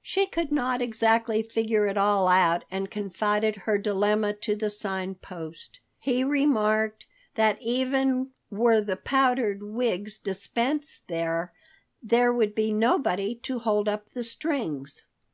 She 0.00 0.24
could 0.24 0.50
not 0.50 0.80
exactly 0.80 1.42
figure 1.42 1.86
it 1.86 1.98
all 1.98 2.26
out 2.26 2.64
and 2.70 2.90
confided 2.90 3.54
her 3.68 3.76
dilemma 3.76 4.32
to 4.36 4.56
the 4.56 4.70
Sign 4.70 5.14
Post. 5.16 5.78
He 5.98 6.24
remarked 6.24 7.04
that 7.34 7.60
even 7.60 8.30
were 8.50 8.80
the 8.80 8.96
powdered 8.96 9.62
wigs 9.62 10.16
dispensed 10.18 11.04
with, 11.10 11.48
there 12.02 12.32
would 12.32 12.54
be 12.54 12.72
nobody 12.72 13.34
to 13.42 13.58
hold 13.58 13.86
up 13.86 14.08
the 14.08 14.24
strings. 14.24 15.02